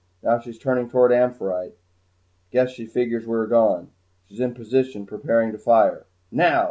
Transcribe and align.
Now 0.23 0.39
she's 0.39 0.57
turning 0.57 0.89
toward 0.89 1.11
'Amphitrite.' 1.11 1.77
Guess 2.49 2.71
she 2.71 2.87
figures 2.87 3.27
we 3.27 3.35
are 3.37 3.45
gone. 3.45 3.91
She's 4.25 4.39
in 4.39 4.55
position 4.55 5.05
preparing 5.05 5.51
to 5.51 5.59
fire. 5.59 6.07
_Now! 6.33 6.59